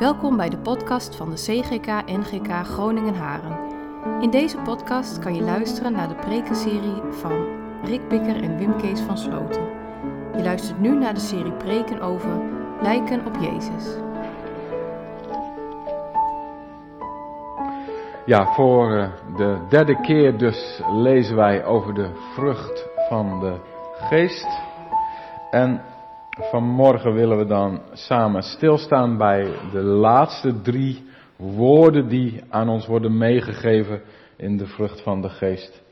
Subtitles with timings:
[0.00, 3.58] Welkom bij de podcast van de CGK NGK Groningen Haren.
[4.20, 7.46] In deze podcast kan je luisteren naar de prekenserie van
[7.84, 9.62] Rick Bikker en Wim Kees van Sloten.
[10.36, 12.40] Je luistert nu naar de serie preken over
[12.82, 13.96] lijken op Jezus.
[18.26, 23.60] Ja, voor eh, de derde keer dus lezen wij over de vrucht van de
[24.08, 24.48] geest.
[25.50, 25.82] En
[26.30, 31.04] vanmorgen willen we dan samen stilstaan bij de laatste drie
[31.36, 34.02] woorden die aan ons worden meegegeven
[34.36, 35.82] in de vrucht van de geest.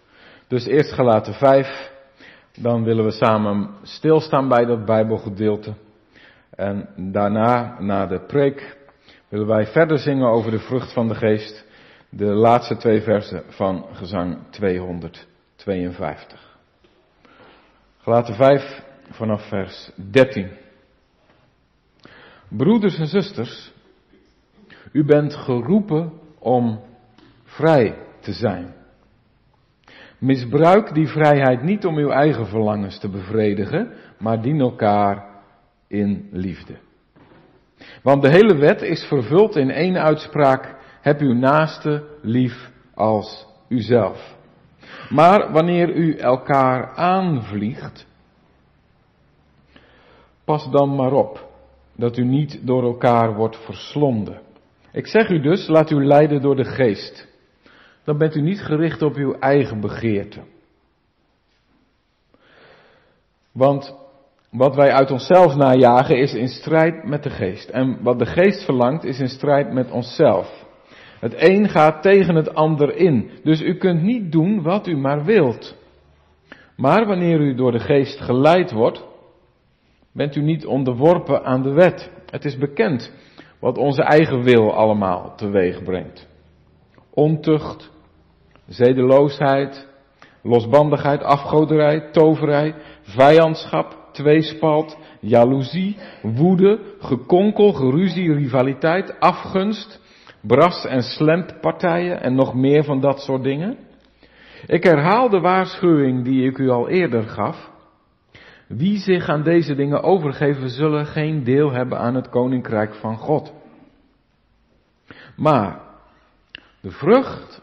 [0.48, 1.92] Dus eerst gelaten vijf,
[2.56, 5.74] dan willen we samen stilstaan bij dat Bijbelgedeelte.
[6.50, 8.76] En daarna, na de preek,
[9.28, 11.66] willen wij verder zingen over de vrucht van de geest.
[12.10, 16.56] De laatste twee versen van gezang 252.
[17.98, 20.48] Gelaten 5 vanaf vers 13.
[22.48, 23.72] Broeders en zusters,
[24.92, 26.80] u bent geroepen om
[27.44, 28.74] vrij te zijn.
[30.18, 35.24] Misbruik die vrijheid niet om uw eigen verlangens te bevredigen, maar dien elkaar
[35.86, 36.76] in liefde.
[38.02, 44.36] Want de hele wet is vervuld in één uitspraak, heb uw naaste lief als uzelf.
[45.08, 48.06] Maar wanneer u elkaar aanvliegt,
[50.44, 51.47] pas dan maar op
[51.98, 54.40] dat u niet door elkaar wordt verslonden.
[54.92, 57.28] Ik zeg u dus, laat u leiden door de geest.
[58.04, 60.40] Dan bent u niet gericht op uw eigen begeerte.
[63.52, 63.96] Want
[64.50, 67.68] wat wij uit onszelf najagen is in strijd met de geest.
[67.68, 70.66] En wat de geest verlangt is in strijd met onszelf.
[71.20, 73.30] Het een gaat tegen het ander in.
[73.42, 75.76] Dus u kunt niet doen wat u maar wilt.
[76.76, 79.07] Maar wanneer u door de geest geleid wordt,
[80.18, 82.10] bent u niet onderworpen aan de wet.
[82.30, 83.12] Het is bekend
[83.60, 86.28] wat onze eigen wil allemaal teweeg brengt.
[87.10, 87.90] Ontucht,
[88.66, 89.86] zedeloosheid,
[90.42, 100.00] losbandigheid, afgoderij, toverij, vijandschap, tweespalt, jaloezie, woede, gekonkel, geruzie, rivaliteit, afgunst,
[100.40, 103.76] bras- en slemppartijen en nog meer van dat soort dingen.
[104.66, 107.70] Ik herhaal de waarschuwing die ik u al eerder gaf.
[108.68, 113.52] Wie zich aan deze dingen overgeven, zullen geen deel hebben aan het koninkrijk van God.
[115.36, 115.80] Maar
[116.80, 117.62] de vrucht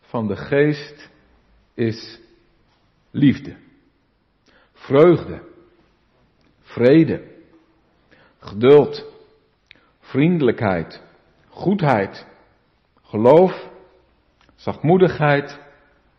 [0.00, 1.10] van de geest
[1.74, 2.20] is
[3.10, 3.56] liefde,
[4.72, 5.42] vreugde,
[6.60, 7.22] vrede,
[8.38, 9.12] geduld,
[10.00, 11.02] vriendelijkheid,
[11.48, 12.26] goedheid,
[13.02, 13.68] geloof,
[14.54, 15.58] zachtmoedigheid,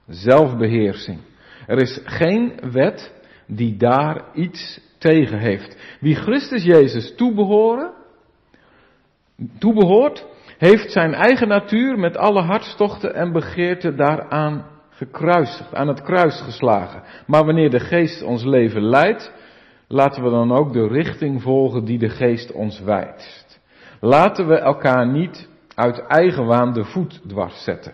[0.07, 1.19] zelfbeheersing.
[1.67, 3.16] Er is geen wet
[3.47, 5.97] die daar iets tegen heeft.
[6.00, 7.91] Wie Christus Jezus toebehoren,
[9.59, 10.25] toebehoort,
[10.58, 17.03] heeft zijn eigen natuur met alle hartstochten en begeerten daaraan gekruisigd, aan het kruis geslagen.
[17.28, 19.34] Maar wanneer de geest ons leven leidt,
[19.88, 23.59] laten we dan ook de richting volgen die de geest ons wijst.
[24.00, 27.94] Laten we elkaar niet uit eigen waan de voet dwars zetten.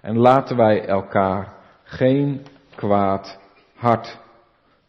[0.00, 1.52] En laten wij elkaar
[1.84, 2.40] geen
[2.74, 3.38] kwaad
[3.74, 4.18] hart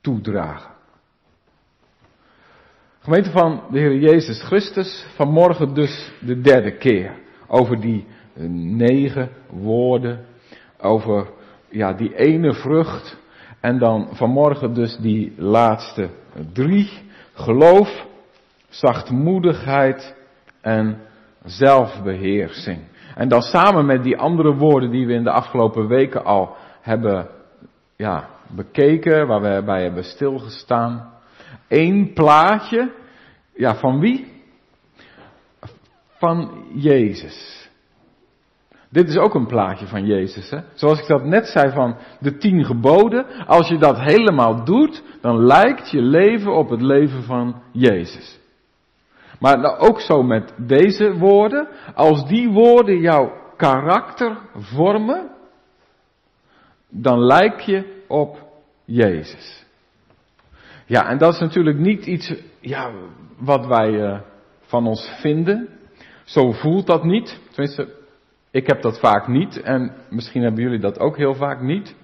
[0.02, 0.72] toedragen.
[3.00, 7.14] Gemeente van de Heer Jezus Christus, vanmorgen dus de derde keer
[7.48, 8.06] over die
[8.76, 10.26] negen woorden,
[10.80, 11.28] over
[11.70, 13.18] ja, die ene vrucht
[13.60, 16.10] en dan vanmorgen dus die laatste
[16.54, 16.90] drie,
[17.34, 18.06] geloof,
[18.70, 20.16] zachtmoedigheid
[20.62, 20.98] en
[21.44, 22.80] zelfbeheersing.
[23.16, 27.28] En dan samen met die andere woorden die we in de afgelopen weken al hebben
[27.96, 31.14] ja, bekeken, waar we bij hebben stilgestaan.
[31.68, 32.92] Eén plaatje,
[33.54, 34.42] ja, van wie?
[36.18, 37.70] Van Jezus.
[38.90, 40.50] Dit is ook een plaatje van Jezus.
[40.50, 40.60] Hè?
[40.74, 43.26] Zoals ik dat net zei van de tien geboden.
[43.48, 48.40] Als je dat helemaal doet, dan lijkt je leven op het leven van Jezus.
[49.40, 51.68] Maar nou ook zo met deze woorden.
[51.96, 55.30] Als die woorden jouw karakter vormen,
[56.90, 58.51] dan lijk je op
[58.92, 59.66] Jezus.
[60.86, 62.92] Ja, en dat is natuurlijk niet iets ja,
[63.38, 64.20] wat wij uh,
[64.62, 65.70] van ons vinden.
[66.24, 67.40] Zo voelt dat niet.
[67.52, 67.96] Tenminste,
[68.52, 71.96] ik heb dat vaak niet en misschien hebben jullie dat ook heel vaak niet.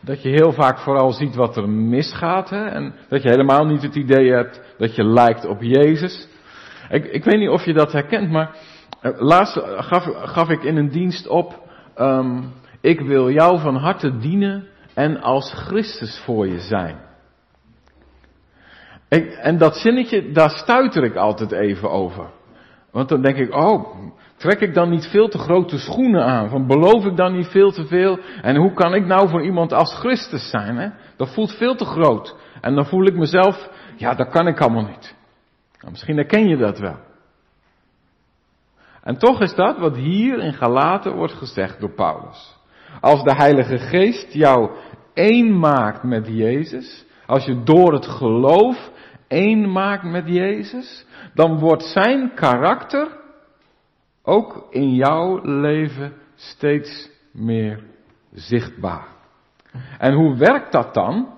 [0.00, 2.66] Dat je heel vaak vooral ziet wat er misgaat hè?
[2.66, 6.28] en dat je helemaal niet het idee hebt dat je lijkt op Jezus.
[6.90, 8.56] Ik, ik weet niet of je dat herkent, maar
[9.02, 14.18] uh, laatst gaf, gaf, ik in een dienst op, um, ik wil jou van harte
[14.18, 14.68] dienen
[14.98, 16.96] en als Christus voor je zijn.
[19.08, 22.30] Ik, en dat zinnetje, daar stuiter ik altijd even over.
[22.90, 23.96] Want dan denk ik, oh,
[24.36, 26.48] trek ik dan niet veel te grote schoenen aan?
[26.48, 28.18] Van beloof ik dan niet veel te veel?
[28.42, 30.76] En hoe kan ik nou voor iemand als Christus zijn?
[30.76, 30.88] Hè?
[31.16, 32.36] Dat voelt veel te groot.
[32.60, 35.14] En dan voel ik mezelf, ja, dat kan ik allemaal niet.
[35.78, 36.98] Nou, misschien herken je dat wel.
[39.02, 42.56] En toch is dat wat hier in Galaten wordt gezegd door Paulus.
[43.00, 44.70] Als de Heilige Geest jou
[45.18, 48.90] één maakt met Jezus, als je door het geloof
[49.28, 53.08] één maakt met Jezus, dan wordt zijn karakter
[54.22, 57.82] ook in jouw leven steeds meer
[58.32, 59.06] zichtbaar.
[59.98, 61.28] En hoe werkt dat dan?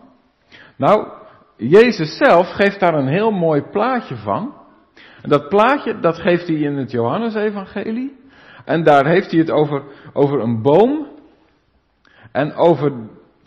[0.77, 1.09] Nou,
[1.57, 4.55] Jezus zelf geeft daar een heel mooi plaatje van.
[5.23, 8.19] En dat plaatje, dat geeft hij in het Johannesevangelie.
[8.65, 11.07] En daar heeft hij het over, over een boom
[12.33, 12.93] en over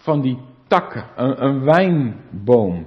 [0.03, 2.85] van die takken, een, een wijnboom,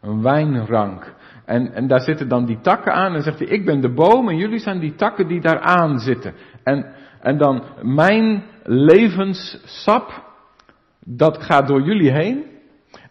[0.00, 1.14] een wijnrank.
[1.44, 4.28] En, en daar zitten dan die takken aan en zegt hij, ik ben de boom
[4.28, 6.34] en jullie zijn die takken die daar aan zitten.
[6.62, 6.86] En,
[7.20, 10.24] en dan mijn levenssap,
[11.04, 12.44] dat gaat door jullie heen.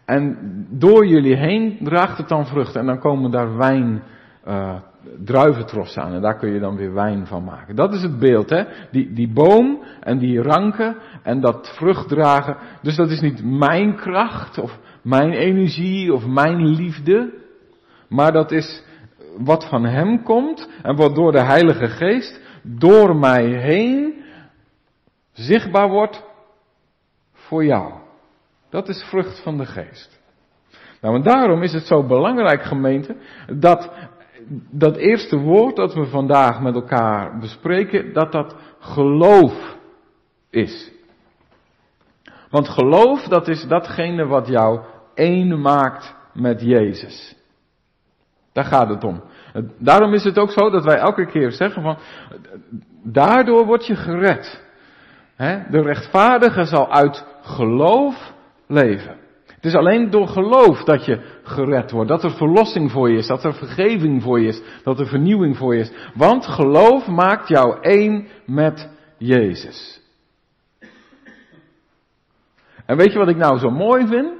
[0.04, 0.36] En
[0.70, 2.76] door jullie heen draagt het dan vrucht.
[2.76, 4.02] En dan komen daar wijn,
[4.48, 4.74] uh,
[5.24, 6.12] druiventrossen aan.
[6.12, 7.76] En daar kun je dan weer wijn van maken.
[7.76, 8.64] Dat is het beeld, hè.
[8.90, 12.56] Die, die boom en die ranken en dat vrucht dragen.
[12.82, 17.32] Dus dat is niet mijn kracht of mijn energie of mijn liefde.
[18.08, 18.84] Maar dat is
[19.38, 24.14] wat van hem komt en wat door de Heilige Geest door mij heen
[25.32, 26.24] zichtbaar wordt
[27.32, 27.92] voor jou.
[28.70, 30.22] Dat is vrucht van de geest.
[31.00, 33.16] Nou, en daarom is het zo belangrijk, gemeente,
[33.58, 33.90] dat
[34.70, 39.76] dat eerste woord dat we vandaag met elkaar bespreken, dat dat geloof
[40.50, 40.92] is.
[42.50, 44.80] Want geloof, dat is datgene wat jou
[45.14, 47.36] één maakt met Jezus.
[48.52, 49.22] Daar gaat het om.
[49.78, 51.98] Daarom is het ook zo dat wij elke keer zeggen van,
[53.02, 54.62] daardoor word je gered.
[55.70, 58.32] De rechtvaardige zal uit geloof
[58.66, 59.23] leven.
[59.64, 63.26] Het is alleen door geloof dat je gered wordt, dat er verlossing voor je is,
[63.26, 65.92] dat er vergeving voor je is, dat er vernieuwing voor je is.
[66.14, 70.00] Want geloof maakt jou één met Jezus.
[72.86, 74.32] En weet je wat ik nou zo mooi vind?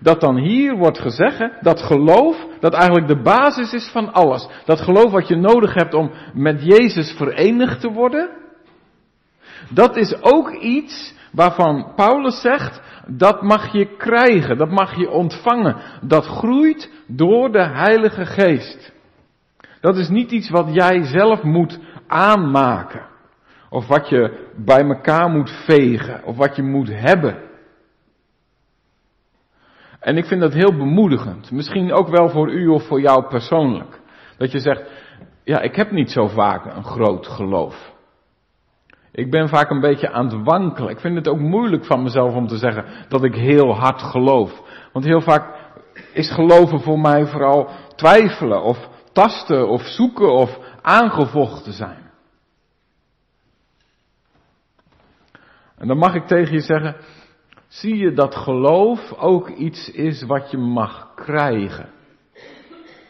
[0.00, 4.48] Dat dan hier wordt gezegd dat geloof, dat eigenlijk de basis is van alles.
[4.64, 8.30] Dat geloof wat je nodig hebt om met Jezus verenigd te worden.
[9.70, 15.76] Dat is ook iets waarvan Paulus zegt, dat mag je krijgen, dat mag je ontvangen.
[16.02, 18.92] Dat groeit door de Heilige Geest.
[19.80, 23.06] Dat is niet iets wat jij zelf moet aanmaken.
[23.70, 26.24] Of wat je bij elkaar moet vegen.
[26.24, 27.44] Of wat je moet hebben.
[30.00, 31.50] En ik vind dat heel bemoedigend.
[31.50, 34.00] Misschien ook wel voor u of voor jou persoonlijk.
[34.38, 34.82] Dat je zegt,
[35.44, 37.94] ja, ik heb niet zo vaak een groot geloof.
[39.16, 40.90] Ik ben vaak een beetje aan het wankelen.
[40.90, 44.62] Ik vind het ook moeilijk van mezelf om te zeggen dat ik heel hard geloof.
[44.92, 45.54] Want heel vaak
[46.12, 52.10] is geloven voor mij vooral twijfelen of tasten of zoeken of aangevochten zijn.
[55.78, 56.96] En dan mag ik tegen je zeggen,
[57.68, 61.88] zie je dat geloof ook iets is wat je mag krijgen.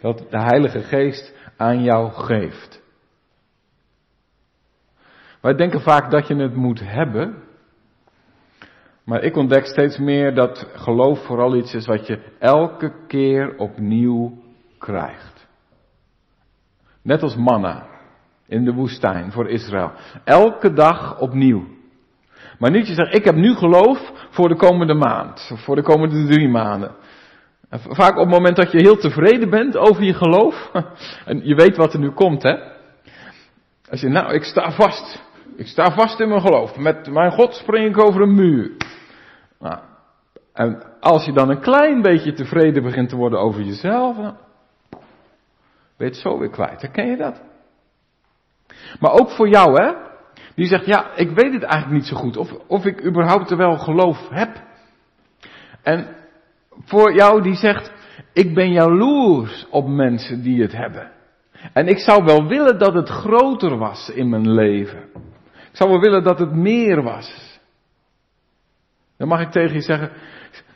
[0.00, 2.84] Dat de Heilige Geest aan jou geeft.
[5.46, 7.34] Wij denken vaak dat je het moet hebben.
[9.04, 14.42] Maar ik ontdek steeds meer dat geloof vooral iets is wat je elke keer opnieuw
[14.78, 15.46] krijgt.
[17.02, 17.86] Net als manna
[18.46, 19.92] in de woestijn voor Israël.
[20.24, 21.64] Elke dag opnieuw.
[22.58, 25.50] Maar niet je zegt, ik heb nu geloof voor de komende maand.
[25.52, 26.94] Of voor de komende drie maanden.
[27.70, 30.70] vaak op het moment dat je heel tevreden bent over je geloof.
[31.24, 32.74] En je weet wat er nu komt, hè.
[33.90, 35.24] Als je, nou, ik sta vast.
[35.56, 36.76] Ik sta vast in mijn geloof.
[36.76, 38.70] Met mijn God spring ik over een muur.
[39.58, 39.78] Nou,
[40.52, 44.36] en als je dan een klein beetje tevreden begint te worden over jezelf, dan
[45.96, 46.80] ben je het zo weer kwijt.
[46.80, 47.40] Herken je dat?
[49.00, 49.92] Maar ook voor jou, hè?
[50.54, 52.36] Die zegt, ja, ik weet het eigenlijk niet zo goed.
[52.36, 54.62] Of, of ik überhaupt er wel geloof heb.
[55.82, 56.16] En
[56.84, 57.92] voor jou die zegt,
[58.32, 61.10] ik ben jaloers op mensen die het hebben.
[61.72, 65.04] En ik zou wel willen dat het groter was in mijn leven.
[65.76, 67.58] Zou wel willen dat het meer was.
[69.16, 70.12] Dan mag ik tegen je zeggen,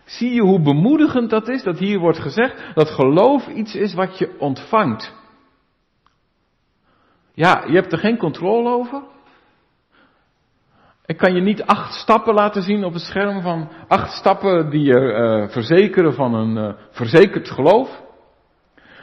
[0.05, 4.19] zie je hoe bemoedigend dat is, dat hier wordt gezegd, dat geloof iets is wat
[4.19, 5.15] je ontvangt.
[7.35, 9.03] Ja, je hebt er geen controle over.
[11.07, 14.83] Ik kan je niet acht stappen laten zien op het scherm van acht stappen die
[14.83, 18.03] je uh, verzekeren van een uh, verzekerd geloof.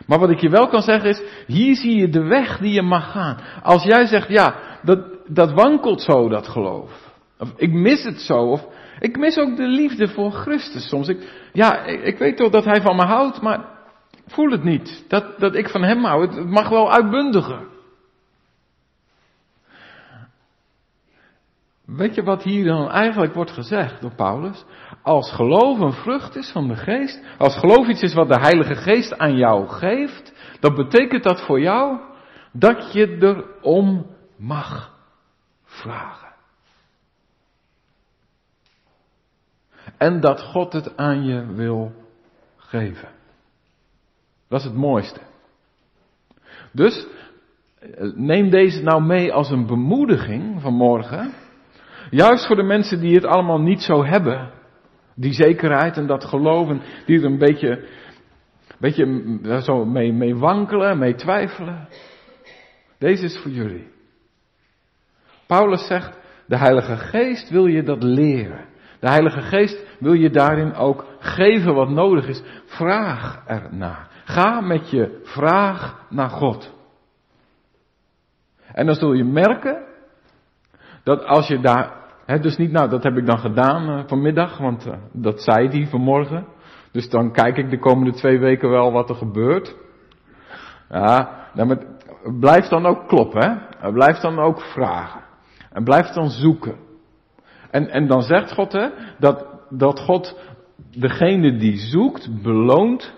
[0.08, 2.82] Maar wat ik je wel kan zeggen is, hier zie je de weg die je
[2.82, 3.38] mag gaan.
[3.64, 6.92] Als jij zegt, ja, dat, dat wankelt zo, dat geloof.
[7.40, 8.66] Of ik mis het zo, of
[9.00, 11.08] ik mis ook de liefde voor Christus soms.
[11.08, 13.66] Ik, ja, ik, weet toch dat hij van me houdt, maar
[14.28, 15.06] voel het niet.
[15.08, 17.60] Dat, dat ik van hem hou, het, het mag wel uitbundiger.
[21.88, 24.66] Weet je wat hier dan eigenlijk wordt gezegd door Paulus?
[25.02, 28.76] Als geloof een vrucht is van de geest, als geloof iets is wat de Heilige
[28.76, 32.00] Geest aan jou geeft, dan betekent dat voor jou
[32.52, 34.06] dat je erom
[34.38, 34.96] mag
[35.64, 36.34] vragen.
[39.98, 41.92] En dat God het aan je wil
[42.56, 43.10] geven.
[44.48, 45.22] Dat is het mooiste.
[46.72, 47.08] Dus
[48.16, 51.46] neem deze nou mee als een bemoediging vanmorgen.
[52.10, 54.52] Juist voor de mensen die het allemaal niet zo hebben.
[55.16, 57.88] Die zekerheid en dat geloven, die er een beetje,
[58.80, 61.88] beetje zo mee, mee wankelen, mee twijfelen.
[62.98, 63.88] Deze is voor jullie.
[65.48, 68.66] Paulus zegt, de Heilige Geest wil je dat leren.
[69.00, 72.42] De Heilige Geest wil je daarin ook geven wat nodig is.
[72.66, 74.10] Vraag ernaar.
[74.26, 76.76] Ga met je vraag naar God.
[78.72, 79.87] En dan zul je merken
[81.08, 81.94] dat als je daar,
[82.26, 85.68] hè, dus niet, nou dat heb ik dan gedaan uh, vanmiddag, want uh, dat zei
[85.68, 86.46] hij vanmorgen.
[86.92, 89.76] Dus dan kijk ik de komende twee weken wel wat er gebeurt.
[90.90, 91.84] Ja, nou, maar
[92.40, 93.92] blijf dan ook kloppen, hè.
[93.92, 95.22] Blijf dan ook vragen.
[95.72, 96.76] En blijf dan zoeken.
[97.72, 100.40] En, en dan zegt God, hè, dat, dat God
[100.92, 103.14] degene die zoekt beloont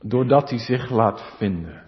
[0.00, 1.82] doordat hij zich laat vinden.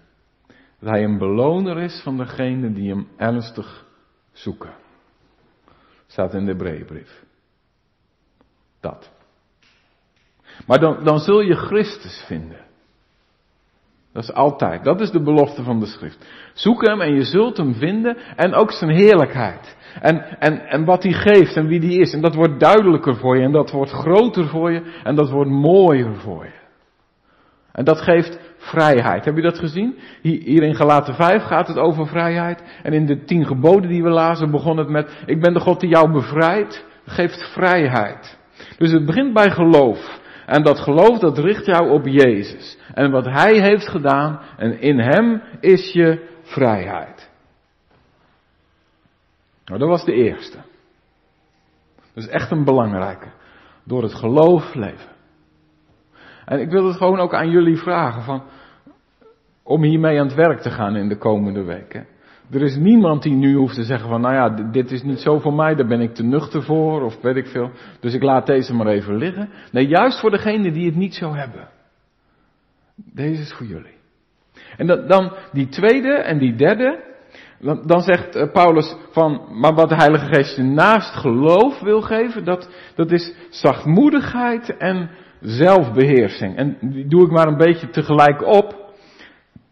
[0.81, 3.85] Dat hij een beloner is van degene die hem ernstig
[4.33, 4.87] zoeken.
[6.09, 7.25] Staat in de Hebreeënbrief.
[8.81, 9.11] Dat.
[10.67, 12.67] Maar dan, dan zul je Christus vinden.
[14.13, 14.85] Dat is altijd.
[14.85, 16.27] Dat is de belofte van de schrift.
[16.55, 19.77] Zoek hem en je zult hem vinden en ook zijn heerlijkheid.
[20.01, 22.13] En, en, en wat hij geeft en wie die is.
[22.13, 25.51] En dat wordt duidelijker voor je en dat wordt groter voor je en dat wordt
[25.51, 26.68] mooier voor je.
[27.79, 29.25] En dat geeft vrijheid.
[29.25, 29.99] Heb je dat gezien?
[30.23, 32.63] Hier in Galaten 5 gaat het over vrijheid.
[32.83, 35.81] En in de tien geboden die we lazen begon het met, ik ben de God
[35.81, 36.85] die jou bevrijdt.
[37.07, 38.39] Geeft vrijheid.
[38.79, 40.21] Dus het begint bij geloof.
[40.47, 42.79] En dat geloof dat richt jou op Jezus.
[42.95, 44.41] En wat Hij heeft gedaan.
[44.57, 47.31] En in Hem is je vrijheid.
[49.65, 50.59] Nou, dat was de eerste.
[52.15, 53.29] Dat is echt een belangrijke.
[53.85, 55.17] Door het geloof leven.
[56.49, 58.43] En ik wil het gewoon ook aan jullie vragen van,
[59.63, 62.07] om hiermee aan het werk te gaan in de komende weken.
[62.51, 65.39] Er is niemand die nu hoeft te zeggen van, nou ja, dit is niet zo
[65.39, 67.71] voor mij, daar ben ik te nuchter voor, of weet ik veel.
[68.01, 69.49] Dus ik laat deze maar even liggen.
[69.73, 71.69] Nee, juist voor degenen die het niet zo hebben.
[72.95, 73.97] Deze is voor jullie.
[74.77, 77.05] En dan, dan die tweede en die derde,
[77.61, 82.45] dan, dan zegt Paulus van, maar wat de Heilige Geest je naast geloof wil geven,
[82.45, 86.57] dat, dat is zachtmoedigheid en zelfbeheersing.
[86.57, 88.87] En die doe ik maar een beetje tegelijk op.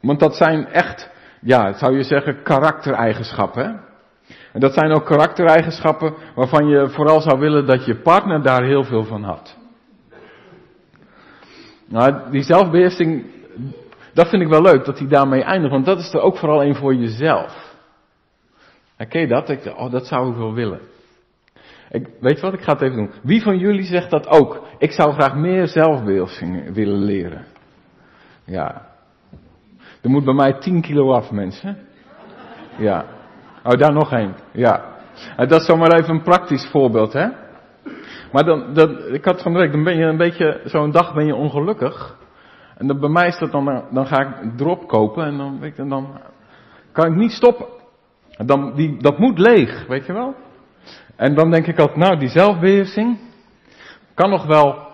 [0.01, 3.81] Want dat zijn echt, ja, zou je zeggen, karaktereigenschappen.
[4.53, 8.85] En dat zijn ook karaktereigenschappen waarvan je vooral zou willen dat je partner daar heel
[8.85, 9.57] veel van had.
[11.89, 13.25] Nou, die zelfbeheersing,
[14.13, 16.65] dat vind ik wel leuk dat hij daarmee eindigt, want dat is er ook vooral
[16.65, 17.75] een voor jezelf.
[19.09, 19.49] Ken je dat?
[19.49, 20.81] Ik, oh, dat zou ik wel willen.
[22.21, 23.11] Weet je wat, ik ga het even doen.
[23.23, 24.67] Wie van jullie zegt dat ook?
[24.79, 27.45] Ik zou graag meer zelfbeheersing willen leren.
[28.45, 28.87] Ja.
[30.03, 31.79] Er moet bij mij 10 kilo af, mensen.
[32.79, 33.05] Ja.
[33.63, 34.35] Oh, daar nog één.
[34.53, 34.95] Ja.
[35.37, 37.29] Dat is zomaar even een praktisch voorbeeld, hè.
[38.33, 41.15] Maar dan, dan ik had van de week, dan ben je een beetje, zo'n dag
[41.15, 42.17] ben je ongelukkig.
[42.77, 45.77] En dan, bij mij is dat dan, dan ga ik drop kopen en dan, weet
[45.77, 46.21] je, dan
[46.93, 47.67] kan ik niet stoppen.
[48.45, 50.35] Dan, die, dat moet leeg, weet je wel.
[51.17, 53.19] En dan denk ik altijd, nou, die zelfbeheersing
[54.15, 54.89] kan nog wel,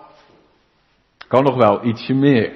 [1.27, 2.51] kan nog wel ietsje meer.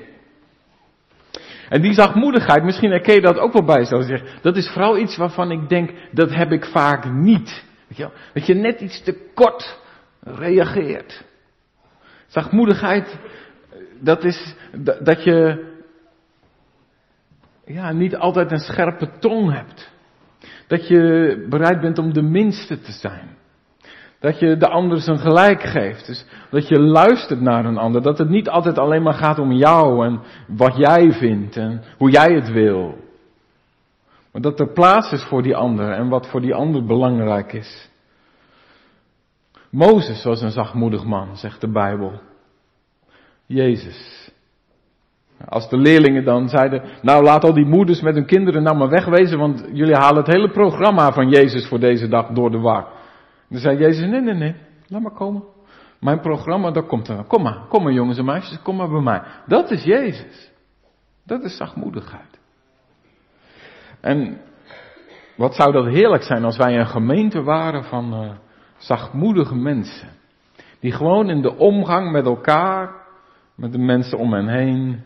[1.69, 4.39] En die zachtmoedigheid, misschien herken je dat ook wel bij zeg.
[4.41, 7.63] Dat is vooral iets waarvan ik denk, dat heb ik vaak niet.
[7.87, 9.79] Weet je, dat je net iets te kort
[10.21, 11.23] reageert.
[12.27, 13.17] Zachtmoedigheid,
[13.99, 14.55] dat is
[15.01, 15.65] dat je
[17.65, 19.91] ja, niet altijd een scherpe tong hebt.
[20.67, 23.35] Dat je bereid bent om de minste te zijn.
[24.19, 26.05] Dat je de ander zijn gelijk geeft.
[26.05, 28.01] Dus dat je luistert naar een ander.
[28.01, 32.11] Dat het niet altijd alleen maar gaat om jou en wat jij vindt en hoe
[32.11, 32.97] jij het wil.
[34.31, 37.89] Maar dat er plaats is voor die ander en wat voor die ander belangrijk is.
[39.69, 42.21] Mozes was een zachtmoedig man, zegt de Bijbel.
[43.45, 44.26] Jezus
[45.45, 48.89] Als de leerlingen dan zeiden, nou laat al die moeders met hun kinderen nou maar
[48.89, 52.87] wegwezen, want jullie halen het hele programma van Jezus voor deze dag door de war.
[53.49, 54.55] Dan zei Jezus, nee, nee, nee,
[54.87, 55.43] laat maar komen.
[55.99, 57.23] Mijn programma, dat komt er.
[57.23, 59.21] Kom maar, kom maar jongens en meisjes, kom maar bij mij.
[59.45, 60.51] Dat is Jezus.
[61.25, 62.39] Dat is zachtmoedigheid.
[64.01, 64.37] En
[65.35, 68.31] wat zou dat heerlijk zijn als wij een gemeente waren van uh,
[68.77, 70.09] zachtmoedige mensen.
[70.79, 72.91] Die gewoon in de omgang met elkaar,
[73.55, 75.03] met de mensen om hen heen,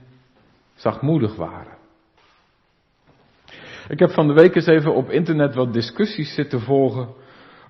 [0.82, 1.78] zachtmoedig waren.
[3.88, 7.08] Ik heb van de week eens even op internet wat discussies zitten volgen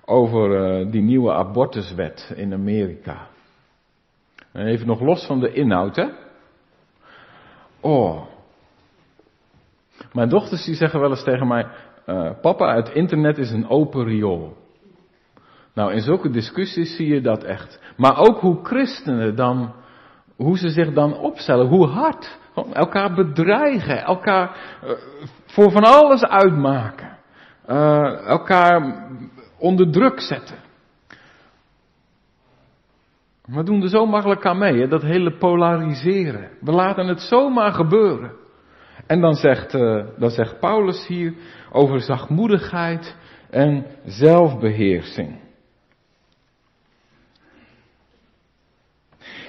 [0.04, 0.50] over
[0.80, 3.28] uh, die nieuwe abortuswet in Amerika.
[4.52, 6.08] En even nog los van de inhoud, hè.
[7.80, 8.26] Oh.
[10.12, 11.66] Mijn dochters die zeggen wel eens tegen mij,
[12.06, 14.56] uh, papa, het internet is een open riool.
[15.74, 17.80] Nou, in zulke discussies zie je dat echt.
[17.96, 19.74] Maar ook hoe christenen dan,
[20.36, 22.38] hoe ze zich dan opstellen, hoe hard.
[22.72, 24.90] Elkaar bedreigen, elkaar uh,
[25.46, 27.18] voor van alles uitmaken.
[27.68, 29.06] Uh, elkaar
[29.58, 30.56] onder druk zetten.
[33.44, 36.50] We doen er zo makkelijk aan mee, dat hele polariseren.
[36.60, 38.32] We laten het zomaar gebeuren.
[39.06, 41.34] En dan zegt, uh, dan zegt Paulus hier
[41.72, 43.16] over zachtmoedigheid
[43.50, 45.40] en zelfbeheersing.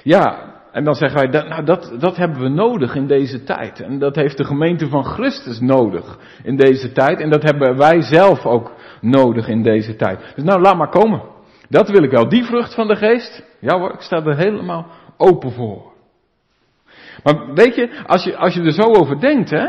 [0.02, 3.80] Ja, en dan zeggen wij, nou dat, dat hebben we nodig in deze tijd.
[3.80, 7.20] En dat heeft de gemeente van Christus nodig in deze tijd.
[7.20, 10.32] En dat hebben wij zelf ook nodig in deze tijd.
[10.34, 11.22] Dus nou, laat maar komen.
[11.68, 12.28] Dat wil ik wel.
[12.28, 15.92] Die vrucht van de geest, ja hoor, ik sta er helemaal open voor.
[17.22, 19.66] Maar weet je, als je, als je er zo over denkt, hè,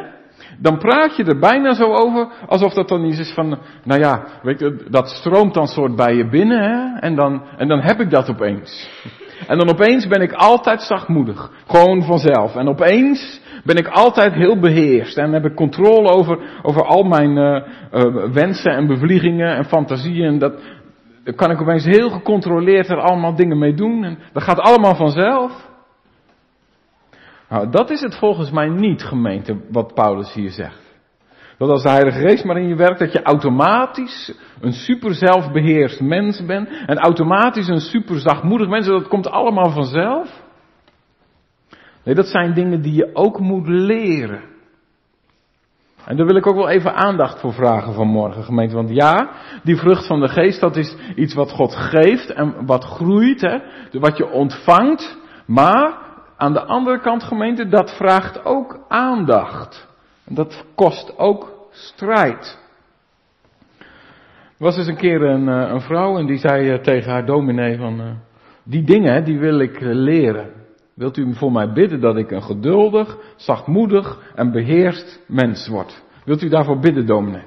[0.60, 4.26] dan praat je er bijna zo over, alsof dat dan iets is van, nou ja,
[4.44, 8.00] weet je, dat stroomt dan soort bij je binnen, hè, en dan, en dan heb
[8.00, 8.90] ik dat opeens.
[9.48, 11.52] En dan opeens ben ik altijd zachtmoedig.
[11.68, 12.56] Gewoon vanzelf.
[12.56, 15.18] En opeens ben ik altijd heel beheerst.
[15.18, 17.62] En heb ik controle over, over al mijn uh,
[17.94, 20.40] uh, wensen en bevliegingen en fantasieën.
[20.40, 20.54] Dat,
[21.36, 24.04] kan ik opeens heel gecontroleerd er allemaal dingen mee doen.
[24.04, 25.70] En dat gaat allemaal vanzelf.
[27.50, 30.85] Nou, dat is het volgens mij niet, gemeente, wat Paulus hier zegt.
[31.58, 36.02] Dat als de Heilige Geest maar in je werkt, dat je automatisch een super zelfbeheerst
[36.02, 36.70] mens bent.
[36.86, 38.86] En automatisch een super zachtmoedig mens.
[38.86, 40.44] Dat komt allemaal vanzelf.
[42.04, 44.42] Nee, dat zijn dingen die je ook moet leren.
[46.06, 48.76] En daar wil ik ook wel even aandacht voor vragen vanmorgen, gemeente.
[48.76, 49.30] Want ja,
[49.64, 53.60] die vrucht van de geest, dat is iets wat God geeft en wat groeit, hè.
[54.00, 55.18] Wat je ontvangt.
[55.46, 55.98] Maar,
[56.38, 59.88] aan de andere kant, gemeente, dat vraagt ook aandacht.
[60.28, 62.60] Dat kost ook strijd.
[64.58, 68.20] Er was eens een keer een, een vrouw en die zei tegen haar dominee van,
[68.64, 70.52] die dingen, die wil ik leren.
[70.94, 76.04] Wilt u voor mij bidden dat ik een geduldig, zachtmoedig en beheerst mens word?
[76.26, 77.44] Wilt u daarvoor bidden, dominee?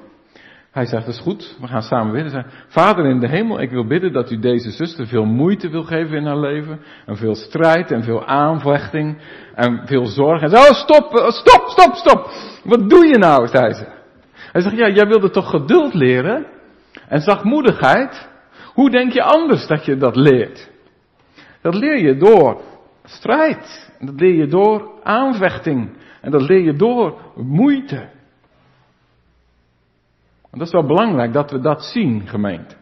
[0.79, 2.31] Hij zegt, dat is goed, we gaan samen bidden.
[2.31, 5.83] Zegt, Vader in de hemel, ik wil bidden dat u deze zuster veel moeite wil
[5.83, 6.79] geven in haar leven.
[7.05, 9.17] En veel strijd en veel aanvechting
[9.55, 10.41] en veel zorg.
[10.41, 12.31] En zo, oh, stop, stop, stop, stop.
[12.63, 13.85] Wat doe je nou, zei ze.
[14.51, 16.45] Hij zegt, ja, jij wilde toch geduld leren?
[17.07, 18.29] En zachtmoedigheid?
[18.73, 20.69] Hoe denk je anders dat je dat leert?
[21.61, 22.61] Dat leer je door
[23.03, 23.91] strijd.
[23.99, 25.97] Dat leer je door aanvechting.
[26.21, 28.17] En dat leer je door moeite.
[30.51, 32.75] En dat is wel belangrijk dat we dat zien, gemeente.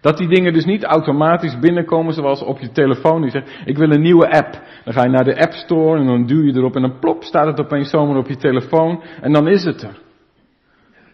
[0.00, 3.22] Dat die dingen dus niet automatisch binnenkomen zoals op je telefoon.
[3.22, 4.60] Je zegt, ik wil een nieuwe app.
[4.84, 7.22] Dan ga je naar de App Store en dan duw je erop en dan plop
[7.22, 9.98] staat het opeens zomaar op je telefoon en dan is het er.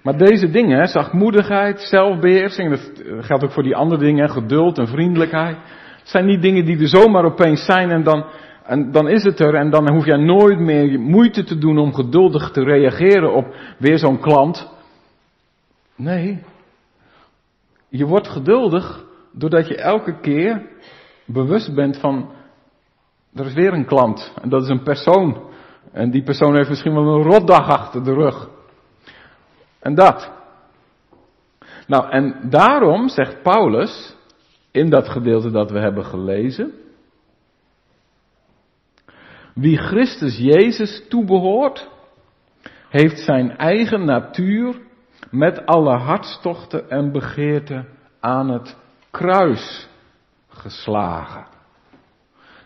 [0.02, 5.56] Maar deze dingen, zachtmoedigheid, zelfbeheersing, dat geldt ook voor die andere dingen, geduld en vriendelijkheid.
[6.02, 8.24] Zijn niet dingen die er zomaar opeens zijn en dan,
[8.64, 11.94] en dan is het er en dan hoef jij nooit meer moeite te doen om
[11.94, 14.75] geduldig te reageren op weer zo'n klant.
[15.96, 16.42] Nee.
[17.88, 20.66] Je wordt geduldig doordat je elke keer
[21.24, 22.30] bewust bent van,
[23.34, 25.50] er is weer een klant en dat is een persoon.
[25.92, 28.48] En die persoon heeft misschien wel een rotdag achter de rug.
[29.78, 30.32] En dat.
[31.86, 34.16] Nou, en daarom zegt Paulus,
[34.70, 36.72] in dat gedeelte dat we hebben gelezen.
[39.54, 41.88] Wie Christus Jezus toebehoort,
[42.88, 44.85] heeft zijn eigen natuur
[45.30, 47.88] met alle hartstochten en begeerten
[48.20, 48.76] aan het
[49.10, 49.88] kruis
[50.48, 51.46] geslagen.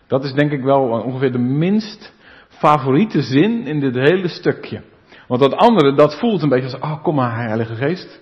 [0.07, 2.13] Dat is denk ik wel ongeveer de minst
[2.47, 4.81] favoriete zin in dit hele stukje.
[5.27, 8.21] Want dat andere, dat voelt een beetje als, oh kom maar Heilige Geest.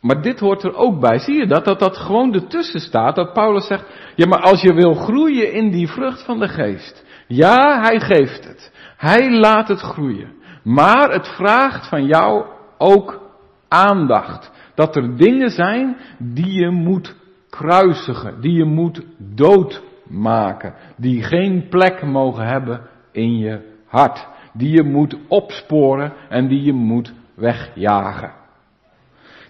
[0.00, 1.18] Maar dit hoort er ook bij.
[1.18, 1.64] Zie je dat?
[1.64, 3.14] Dat dat gewoon ertussen staat.
[3.14, 3.84] Dat Paulus zegt,
[4.14, 7.04] ja maar als je wil groeien in die vrucht van de geest.
[7.26, 8.72] Ja, hij geeft het.
[8.96, 10.32] Hij laat het groeien.
[10.62, 12.44] Maar het vraagt van jou
[12.78, 13.29] ook
[13.70, 14.50] aandacht.
[14.74, 17.16] Dat er dingen zijn die je moet
[17.50, 22.80] kruisigen, die je moet doodmaken, die geen plek mogen hebben
[23.12, 28.32] in je hart, die je moet opsporen en die je moet wegjagen.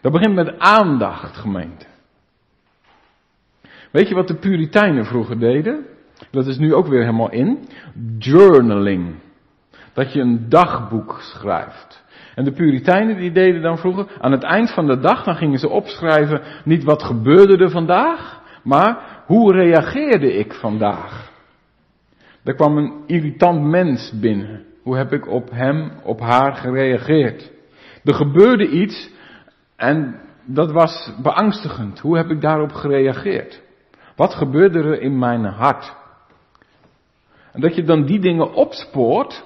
[0.01, 1.87] Dat begint met aandacht, gemeente.
[3.91, 5.87] Weet je wat de Puritijnen vroeger deden?
[6.31, 7.69] Dat is nu ook weer helemaal in.
[8.19, 9.15] Journaling.
[9.93, 12.05] Dat je een dagboek schrijft.
[12.41, 15.59] En de Puritijnen die deden dan vroeger, aan het eind van de dag, dan gingen
[15.59, 21.31] ze opschrijven, niet wat gebeurde er vandaag, maar hoe reageerde ik vandaag?
[22.45, 24.65] Er kwam een irritant mens binnen.
[24.83, 27.53] Hoe heb ik op hem, op haar gereageerd?
[28.05, 29.11] Er gebeurde iets
[29.77, 31.99] en dat was beangstigend.
[31.99, 33.63] Hoe heb ik daarop gereageerd?
[34.17, 35.95] Wat gebeurde er in mijn hart?
[37.53, 39.45] En dat je dan die dingen opspoort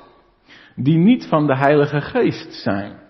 [0.75, 3.03] die niet van de Heilige Geest zijn.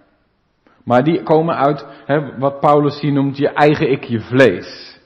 [0.84, 5.00] Maar die komen uit hè, wat Paulus hier noemt je eigen ik, je vlees.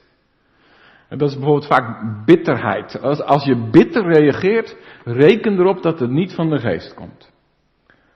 [1.07, 3.01] En dat is bijvoorbeeld vaak bitterheid.
[3.01, 7.31] Als, als je bitter reageert, reken erop dat het niet van de geest komt.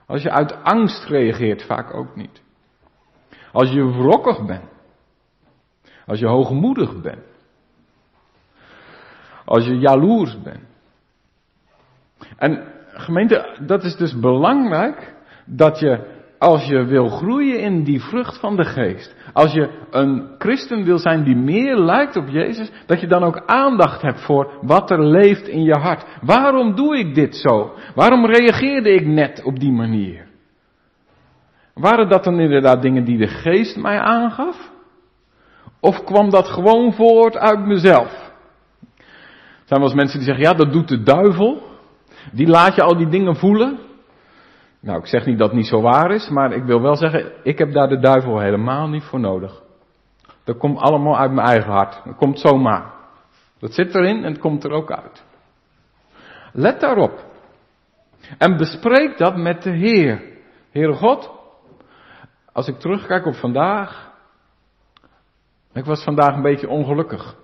[0.06, 2.42] Als je uit angst reageert, vaak ook niet.
[3.52, 4.72] Als je wrokkig bent.
[6.06, 7.24] Als je hoogmoedig bent.
[9.46, 10.64] Als je jaloers bent.
[12.38, 15.14] En gemeente, dat is dus belangrijk
[15.46, 20.36] dat je, als je wil groeien in die vrucht van de geest, als je een
[20.38, 24.52] christen wil zijn die meer lijkt op Jezus, dat je dan ook aandacht hebt voor
[24.62, 26.06] wat er leeft in je hart.
[26.22, 27.74] Waarom doe ik dit zo?
[27.96, 30.26] Waarom reageerde ik net op die manier?
[31.74, 34.72] Waren dat dan inderdaad dingen die de geest mij aangaf?
[35.80, 38.32] Of kwam dat gewoon voort uit mezelf?
[39.64, 41.73] Er zijn wel eens mensen die zeggen, ja, dat doet de duivel.
[42.32, 43.80] Die laat je al die dingen voelen.
[44.80, 47.32] Nou, ik zeg niet dat het niet zo waar is, maar ik wil wel zeggen,
[47.44, 49.62] ik heb daar de duivel helemaal niet voor nodig.
[50.44, 52.02] Dat komt allemaal uit mijn eigen hart.
[52.06, 52.92] Dat komt zomaar.
[53.60, 55.24] Dat zit erin en het komt er ook uit.
[56.52, 57.26] Let daarop.
[58.38, 60.22] En bespreek dat met de Heer.
[60.72, 61.32] Heere God,
[62.52, 64.12] als ik terugkijk op vandaag.
[65.74, 67.36] Ik was vandaag een beetje ongelukkig.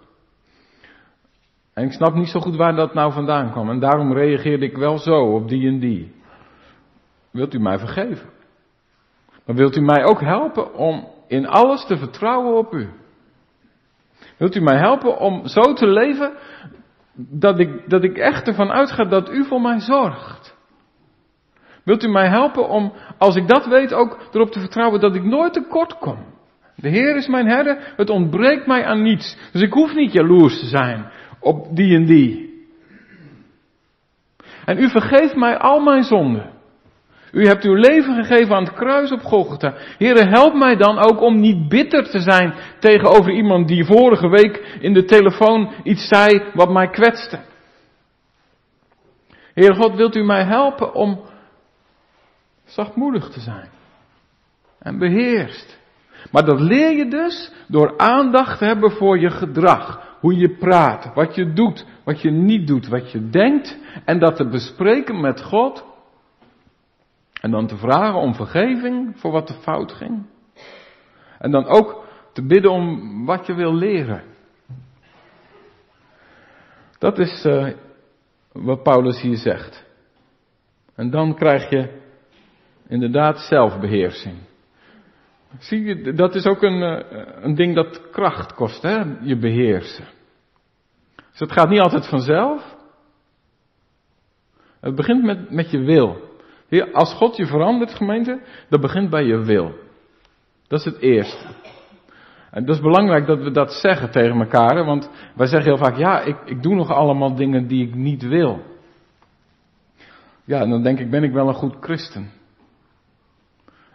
[1.79, 3.69] En ik snap niet zo goed waar dat nou vandaan kwam.
[3.69, 6.11] En daarom reageerde ik wel zo op die en die.
[7.31, 8.29] Wilt u mij vergeven?
[9.45, 12.89] Maar wilt u mij ook helpen om in alles te vertrouwen op u?
[14.37, 16.33] Wilt u mij helpen om zo te leven
[17.15, 20.57] dat ik, dat ik echt ervan uitga dat u voor mij zorgt?
[21.83, 25.23] Wilt u mij helpen om, als ik dat weet, ook erop te vertrouwen dat ik
[25.23, 26.17] nooit tekort kom?
[26.75, 29.37] De Heer is mijn herder, het ontbreekt mij aan niets.
[29.51, 32.49] Dus ik hoef niet jaloers te zijn op die en die.
[34.65, 36.57] En u vergeeft mij al mijn zonden.
[37.31, 39.73] U hebt uw leven gegeven aan het kruis op Golgotha.
[39.97, 44.77] Heere, help mij dan ook om niet bitter te zijn tegenover iemand die vorige week
[44.79, 47.39] in de telefoon iets zei wat mij kwetste.
[49.53, 51.21] Heere God, wilt u mij helpen om
[52.65, 53.69] zachtmoedig te zijn
[54.79, 55.79] en beheerst.
[56.31, 61.13] Maar dat leer je dus door aandacht te hebben voor je gedrag hoe je praat,
[61.13, 63.77] wat je doet, wat je niet doet, wat je denkt.
[64.05, 65.85] En dat te bespreken met God.
[67.41, 70.25] En dan te vragen om vergeving voor wat er fout ging.
[71.39, 72.03] En dan ook
[72.33, 74.23] te bidden om wat je wil leren.
[76.97, 77.67] Dat is uh,
[78.51, 79.85] wat Paulus hier zegt.
[80.95, 82.01] En dan krijg je
[82.87, 84.48] inderdaad zelfbeheersing.
[85.57, 89.03] Zie je, dat is ook een, eh, een ding dat kracht kost, hè?
[89.21, 90.05] je beheersen.
[91.15, 92.75] Dus het gaat niet altijd vanzelf.
[94.79, 96.27] Het begint met, met je wil.
[96.93, 99.73] Als God je verandert, gemeente, dat begint bij je wil.
[100.67, 101.45] Dat is het eerste.
[102.51, 105.97] En dat is belangrijk dat we dat zeggen tegen elkaar, want wij zeggen heel vaak,
[105.97, 108.63] ja, ik, ik doe nog allemaal dingen die ik niet wil.
[110.45, 112.31] Ja, en dan denk ik, ben ik wel een goed christen.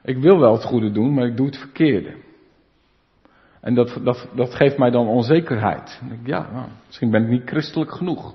[0.05, 2.15] Ik wil wel het goede doen, maar ik doe het verkeerde.
[3.61, 6.01] En dat, dat, dat geeft mij dan onzekerheid.
[6.25, 8.35] Ja, nou, misschien ben ik niet christelijk genoeg.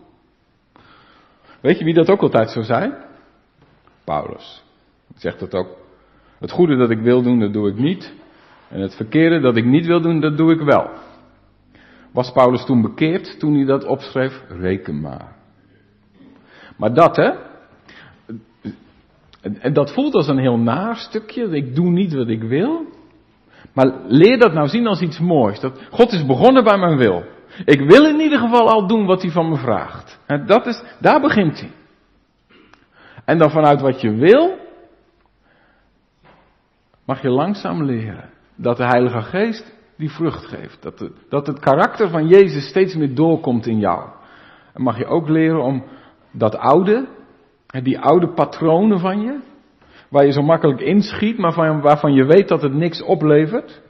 [1.62, 2.93] Weet je wie dat ook altijd zo zei?
[4.03, 4.63] Paulus.
[5.08, 5.77] Hij zegt dat ook.
[6.39, 8.13] Het goede dat ik wil doen, dat doe ik niet.
[8.69, 10.89] En het verkeerde dat ik niet wil doen, dat doe ik wel.
[12.12, 14.43] Was Paulus toen bekeerd toen hij dat opschreef?
[14.47, 15.36] Reken maar.
[16.77, 17.32] Maar dat hè,
[19.41, 21.43] en dat voelt als een heel naar stukje.
[21.43, 22.86] Ik doe niet wat ik wil.
[23.73, 25.60] Maar leer dat nou zien als iets moois.
[25.60, 27.23] Dat God is begonnen bij mijn wil.
[27.65, 30.19] Ik wil in ieder geval al doen wat hij van me vraagt.
[30.45, 31.71] Dat is, daar begint hij.
[33.25, 34.58] En dan vanuit wat je wil,
[37.06, 40.82] mag je langzaam leren dat de Heilige Geest die vrucht geeft.
[40.82, 44.10] Dat, de, dat het karakter van Jezus steeds meer doorkomt in jou.
[44.73, 45.84] En mag je ook leren om
[46.32, 47.08] dat oude,
[47.71, 49.39] die oude patronen van je,
[50.10, 53.82] waar je zo makkelijk inschiet, maar van, waarvan je weet dat het niks oplevert,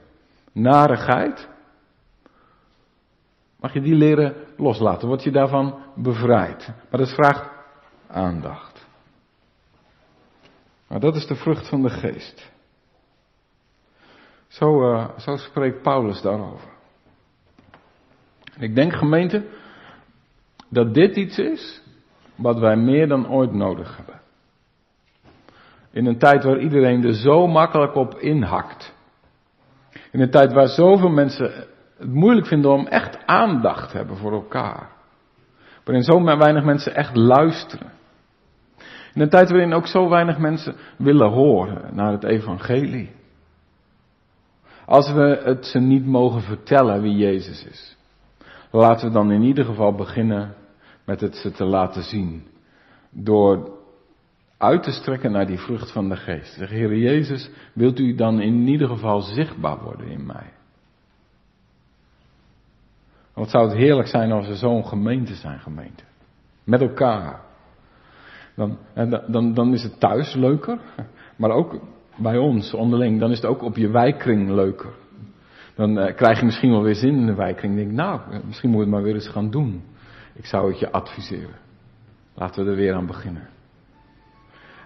[0.52, 1.48] narigheid,
[3.60, 5.08] mag je die leren loslaten.
[5.08, 6.72] Word je daarvan bevrijd.
[6.90, 7.50] Maar dat vraagt
[8.08, 8.86] aandacht.
[10.88, 12.52] Maar dat is de vrucht van de geest.
[14.48, 16.70] Zo, uh, zo spreekt Paulus daarover.
[18.58, 19.46] ik denk gemeente
[20.68, 21.82] dat dit iets is
[22.40, 24.20] wat wij meer dan ooit nodig hebben.
[25.90, 28.94] In een tijd waar iedereen er zo makkelijk op inhakt.
[30.10, 31.52] In een tijd waar zoveel mensen
[31.98, 34.90] het moeilijk vinden om echt aandacht te hebben voor elkaar.
[35.84, 37.92] Waarin zo weinig mensen echt luisteren.
[39.14, 43.10] In een tijd waarin ook zo weinig mensen willen horen naar het evangelie.
[44.86, 47.96] Als we het ze niet mogen vertellen wie Jezus is.
[48.70, 50.54] Laten we dan in ieder geval beginnen
[51.10, 52.42] met het ze te laten zien.
[53.10, 53.70] Door
[54.58, 56.54] uit te strekken naar die vrucht van de geest.
[56.54, 60.52] Zeg, Heer Jezus, wilt u dan in ieder geval zichtbaar worden in mij?
[63.34, 66.02] Wat zou het heerlijk zijn als we zo'n gemeente zijn, gemeente.
[66.64, 67.40] Met elkaar.
[68.54, 68.78] Dan,
[69.26, 70.78] dan, dan is het thuis leuker,
[71.36, 71.80] maar ook
[72.16, 73.20] bij ons onderling.
[73.20, 74.92] Dan is het ook op je wijkring leuker.
[75.74, 77.74] Dan uh, krijg je misschien wel weer zin in de wijkring.
[77.74, 79.82] Denk nou, eh, misschien moet je het maar weer eens gaan doen.
[80.34, 81.58] Ik zou het je adviseren.
[82.34, 83.48] Laten we er weer aan beginnen.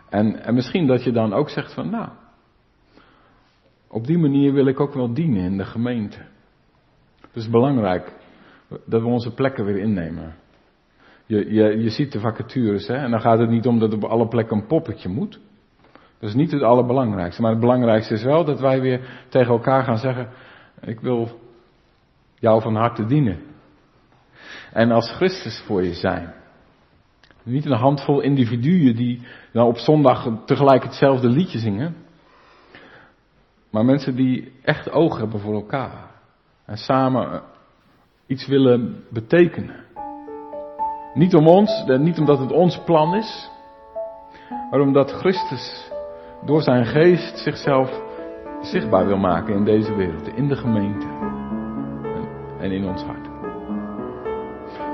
[0.08, 2.08] En, en misschien dat je dan ook zegt van, nou,
[3.88, 6.18] op die manier wil ik ook wel dienen in de gemeente.
[7.20, 8.12] Het is belangrijk
[8.68, 10.34] dat we onze plekken weer innemen.
[11.26, 14.04] Je, je, je ziet de vacatures, hè, en dan gaat het niet om dat op
[14.04, 15.40] alle plekken een poppetje moet.
[16.18, 17.42] Dat is niet het allerbelangrijkste.
[17.42, 20.28] Maar het belangrijkste is wel dat wij weer tegen elkaar gaan zeggen:
[20.80, 21.40] Ik wil
[22.34, 23.40] jou van harte dienen.
[24.74, 26.34] En als Christus voor je zijn.
[27.42, 31.96] Niet een handvol individuen die nou op zondag tegelijk hetzelfde liedje zingen.
[33.70, 36.10] Maar mensen die echt oog hebben voor elkaar.
[36.64, 37.42] En samen
[38.26, 39.84] iets willen betekenen.
[41.14, 43.50] Niet om ons, niet omdat het ons plan is,
[44.70, 45.90] maar omdat Christus
[46.44, 48.02] door zijn geest zichzelf
[48.62, 51.06] zichtbaar wil maken in deze wereld, in de gemeente
[52.58, 53.23] en in ons hart.